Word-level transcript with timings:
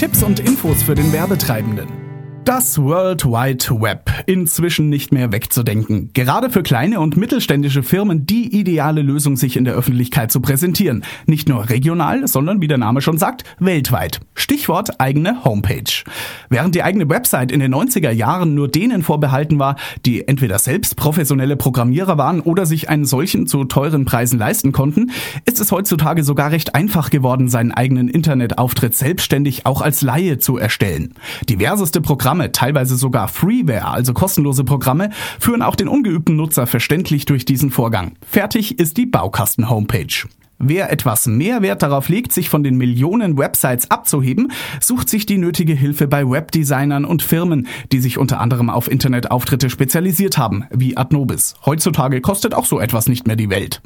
Tipps 0.00 0.22
und 0.22 0.40
Infos 0.40 0.82
für 0.82 0.94
den 0.94 1.12
Werbetreibenden. 1.12 2.09
Das 2.44 2.78
World 2.78 3.26
Wide 3.26 3.82
Web. 3.82 4.10
Inzwischen 4.24 4.88
nicht 4.88 5.12
mehr 5.12 5.30
wegzudenken. 5.30 6.10
Gerade 6.14 6.48
für 6.48 6.62
kleine 6.62 6.98
und 6.98 7.18
mittelständische 7.18 7.82
Firmen 7.82 8.24
die 8.24 8.58
ideale 8.58 9.02
Lösung, 9.02 9.36
sich 9.36 9.58
in 9.58 9.64
der 9.64 9.74
Öffentlichkeit 9.74 10.32
zu 10.32 10.40
präsentieren. 10.40 11.04
Nicht 11.26 11.50
nur 11.50 11.68
regional, 11.68 12.26
sondern 12.26 12.62
wie 12.62 12.66
der 12.66 12.78
Name 12.78 13.02
schon 13.02 13.18
sagt, 13.18 13.44
weltweit. 13.58 14.20
Stichwort 14.34 15.00
eigene 15.00 15.44
Homepage. 15.44 16.02
Während 16.48 16.74
die 16.74 16.82
eigene 16.82 17.10
Website 17.10 17.52
in 17.52 17.60
den 17.60 17.74
90er 17.74 18.10
Jahren 18.10 18.54
nur 18.54 18.68
denen 18.68 19.02
vorbehalten 19.02 19.58
war, 19.58 19.76
die 20.06 20.26
entweder 20.26 20.58
selbst 20.58 20.96
professionelle 20.96 21.56
Programmierer 21.56 22.16
waren 22.16 22.40
oder 22.40 22.64
sich 22.64 22.88
einen 22.88 23.04
solchen 23.04 23.48
zu 23.48 23.64
teuren 23.64 24.06
Preisen 24.06 24.38
leisten 24.38 24.72
konnten, 24.72 25.10
ist 25.44 25.60
es 25.60 25.70
heutzutage 25.70 26.24
sogar 26.24 26.52
recht 26.52 26.74
einfach 26.74 27.10
geworden, 27.10 27.48
seinen 27.48 27.72
eigenen 27.72 28.08
Internetauftritt 28.08 28.96
selbstständig 28.96 29.66
auch 29.66 29.82
als 29.82 30.00
Laie 30.00 30.38
zu 30.38 30.56
erstellen. 30.56 31.12
Diverseste 31.48 32.00
Programme 32.00 32.29
Programme, 32.30 32.52
teilweise 32.52 32.94
sogar 32.94 33.26
Freeware, 33.26 33.88
also 33.88 34.14
kostenlose 34.14 34.62
Programme, 34.62 35.10
führen 35.40 35.62
auch 35.62 35.74
den 35.74 35.88
ungeübten 35.88 36.36
Nutzer 36.36 36.68
verständlich 36.68 37.24
durch 37.24 37.44
diesen 37.44 37.72
Vorgang. 37.72 38.12
Fertig 38.24 38.78
ist 38.78 38.98
die 38.98 39.06
Baukasten-Homepage. 39.06 40.28
Wer 40.60 40.92
etwas 40.92 41.26
mehr 41.26 41.60
Wert 41.60 41.82
darauf 41.82 42.08
legt, 42.08 42.32
sich 42.32 42.48
von 42.48 42.62
den 42.62 42.76
Millionen 42.76 43.36
Websites 43.36 43.90
abzuheben, 43.90 44.52
sucht 44.80 45.08
sich 45.08 45.26
die 45.26 45.38
nötige 45.38 45.74
Hilfe 45.74 46.06
bei 46.06 46.24
Webdesignern 46.24 47.04
und 47.04 47.22
Firmen, 47.22 47.66
die 47.90 47.98
sich 47.98 48.16
unter 48.16 48.38
anderem 48.38 48.70
auf 48.70 48.88
Internetauftritte 48.88 49.68
spezialisiert 49.68 50.38
haben, 50.38 50.66
wie 50.70 50.96
Adnobis. 50.96 51.54
Heutzutage 51.66 52.20
kostet 52.20 52.54
auch 52.54 52.66
so 52.66 52.78
etwas 52.78 53.08
nicht 53.08 53.26
mehr 53.26 53.34
die 53.34 53.50
Welt. 53.50 53.82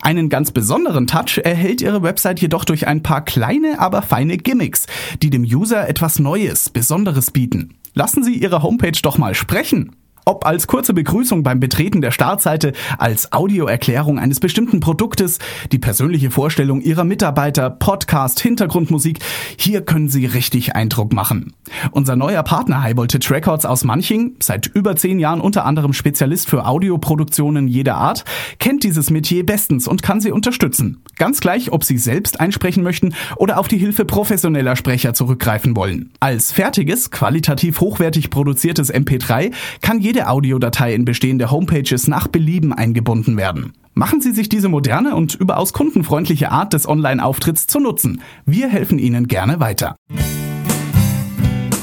Einen 0.00 0.28
ganz 0.28 0.50
besonderen 0.50 1.06
Touch 1.06 1.38
erhält 1.42 1.80
Ihre 1.80 2.02
Website 2.02 2.40
jedoch 2.40 2.64
durch 2.64 2.86
ein 2.86 3.02
paar 3.02 3.24
kleine, 3.24 3.78
aber 3.78 4.02
feine 4.02 4.36
Gimmicks, 4.36 4.86
die 5.22 5.30
dem 5.30 5.42
User 5.42 5.88
etwas 5.88 6.18
Neues, 6.18 6.70
Besonderes 6.70 7.30
bieten. 7.30 7.74
Lassen 7.94 8.24
Sie 8.24 8.34
Ihre 8.34 8.62
Homepage 8.62 8.98
doch 9.02 9.18
mal 9.18 9.34
sprechen. 9.34 9.96
Ob 10.24 10.46
als 10.46 10.68
kurze 10.68 10.94
Begrüßung 10.94 11.42
beim 11.42 11.58
Betreten 11.58 12.00
der 12.00 12.12
Startseite, 12.12 12.74
als 12.96 13.32
Audioerklärung 13.32 14.20
eines 14.20 14.38
bestimmten 14.38 14.78
Produktes, 14.78 15.40
die 15.72 15.80
persönliche 15.80 16.30
Vorstellung 16.30 16.80
Ihrer 16.80 17.02
Mitarbeiter, 17.02 17.70
Podcast, 17.70 18.38
Hintergrundmusik, 18.38 19.18
hier 19.56 19.80
können 19.80 20.08
Sie 20.08 20.26
richtig 20.26 20.76
Eindruck 20.76 21.12
machen. 21.12 21.54
Unser 21.90 22.14
neuer 22.14 22.44
Partner 22.44 22.82
High 22.82 22.96
Voltage 22.96 23.30
Records 23.30 23.66
aus 23.66 23.82
Manching, 23.82 24.36
seit 24.40 24.68
über 24.68 24.94
zehn 24.94 25.18
Jahren 25.18 25.40
unter 25.40 25.64
anderem 25.64 25.92
Spezialist 25.92 26.48
für 26.48 26.66
Audioproduktionen 26.66 27.66
jeder 27.66 27.96
Art, 27.96 28.24
kennt 28.60 28.84
dieses 28.84 29.10
Metier 29.10 29.44
bestens 29.44 29.88
und 29.88 30.04
kann 30.04 30.20
Sie 30.20 30.30
unterstützen. 30.30 31.02
Ganz 31.18 31.40
gleich, 31.40 31.72
ob 31.72 31.82
Sie 31.82 31.98
selbst 31.98 32.38
einsprechen 32.38 32.84
möchten 32.84 33.14
oder 33.36 33.58
auf 33.58 33.66
die 33.66 33.78
Hilfe 33.78 34.04
professioneller 34.04 34.76
Sprecher 34.76 35.14
zurückgreifen 35.14 35.74
wollen. 35.74 36.12
Als 36.20 36.52
fertiges, 36.52 37.10
qualitativ 37.10 37.80
hochwertig 37.80 38.30
produziertes 38.30 38.92
MP3 38.94 39.52
kann 39.80 40.00
jeder 40.00 40.11
jede 40.12 40.28
Audiodatei 40.28 40.94
in 40.94 41.06
bestehende 41.06 41.50
Homepages 41.50 42.06
nach 42.06 42.28
Belieben 42.28 42.74
eingebunden 42.74 43.38
werden. 43.38 43.72
Machen 43.94 44.20
Sie 44.20 44.32
sich 44.32 44.50
diese 44.50 44.68
moderne 44.68 45.16
und 45.16 45.34
überaus 45.34 45.72
kundenfreundliche 45.72 46.50
Art 46.50 46.74
des 46.74 46.86
Online-Auftritts 46.86 47.66
zu 47.66 47.80
nutzen. 47.80 48.20
Wir 48.44 48.68
helfen 48.68 48.98
Ihnen 48.98 49.26
gerne 49.26 49.58
weiter. 49.58 49.96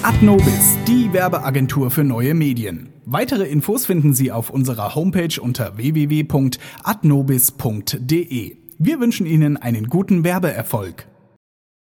Adnobis, 0.03 0.77
die 0.87 1.11
Werbeagentur 1.11 1.89
für 1.89 2.03
neue 2.03 2.35
Medien. 2.35 2.89
Weitere 3.05 3.47
Infos 3.47 3.87
finden 3.87 4.13
Sie 4.13 4.31
auf 4.31 4.51
unserer 4.51 4.93
Homepage 4.93 5.41
unter 5.41 5.75
www.adnobis.de. 5.77 8.57
Wir 8.77 8.99
wünschen 8.99 9.25
Ihnen 9.25 9.57
einen 9.57 9.87
guten 9.87 10.23
Werbeerfolg. 10.23 11.08